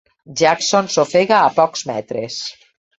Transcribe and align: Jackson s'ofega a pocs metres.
Jackson 0.39 0.89
s'ofega 0.95 1.37
a 1.43 1.55
pocs 1.61 1.87
metres. 1.95 2.45